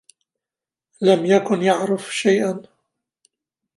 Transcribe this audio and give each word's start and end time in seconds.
لم 1.01 1.25
يكن 1.25 1.61
يعرف 1.61 2.15
شيئا. 2.15 2.61